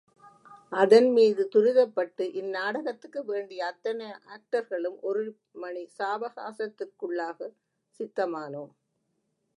அதன்மீது, 0.71 1.43
துரிதப்பட்டு, 1.47 2.25
இந்நாடகத்துக்கு 2.33 3.21
வேண்டிய 3.23 3.65
அத்தனை 3.65 4.07
ஆக்டர்களும் 4.35 4.97
ஒரு 5.01 5.23
மணி 5.55 5.83
சாவகாசத்திற்குள்ளாகச் 5.99 7.57
சித்தமானோம்! 7.99 8.73